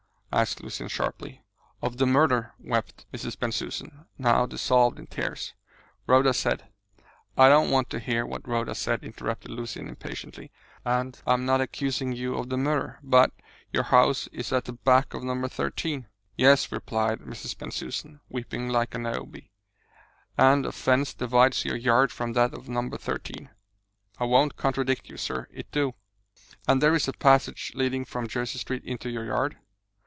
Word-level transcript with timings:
asked 0.33 0.63
Lucian 0.63 0.87
sharply. 0.87 1.43
"Of 1.81 1.97
the 1.97 2.05
murder!" 2.07 2.53
wept 2.57 3.05
Mrs. 3.13 3.37
Bensusan, 3.37 4.05
now 4.17 4.45
dissolved 4.45 4.97
in 4.97 5.07
tears. 5.07 5.53
"Rhoda 6.07 6.33
said" 6.33 6.69
"I 7.37 7.49
don't 7.49 7.69
want 7.69 7.89
to 7.89 7.99
hear 7.99 8.25
what 8.25 8.47
Rhoda 8.47 8.73
said," 8.73 9.03
interrupted 9.03 9.51
Lucian 9.51 9.89
impatiently, 9.89 10.49
"and 10.85 11.21
I 11.27 11.33
am 11.33 11.45
not 11.45 11.59
accusing 11.59 12.13
you 12.13 12.35
of 12.35 12.47
the 12.47 12.55
murder. 12.55 12.97
But 13.03 13.33
your 13.73 13.83
house 13.83 14.27
is 14.27 14.53
at 14.53 14.63
the 14.63 14.71
back 14.71 15.13
of 15.13 15.21
No. 15.21 15.49
13." 15.49 16.07
"Yes," 16.37 16.71
replied 16.71 17.19
Mrs. 17.19 17.57
Bensusan, 17.57 18.21
weeping 18.29 18.69
like 18.69 18.95
a 18.95 18.99
Niobe. 18.99 19.41
"And 20.37 20.65
a 20.65 20.71
fence 20.71 21.13
divides 21.13 21.65
your 21.65 21.75
yard 21.75 22.09
from 22.09 22.31
that 22.33 22.53
of 22.53 22.69
No. 22.69 22.89
13?" 22.89 23.49
"I 24.17 24.23
won't 24.23 24.55
contradict 24.55 25.09
you, 25.09 25.17
sir 25.17 25.49
it 25.51 25.69
do." 25.73 25.93
"And 26.69 26.81
there 26.81 26.95
is 26.95 27.09
a 27.09 27.11
passage 27.11 27.73
leading 27.75 28.05
from 28.05 28.29
Jersey 28.29 28.59
Street 28.59 28.85
into 28.85 29.09
your 29.09 29.25
yard?" 29.25 29.57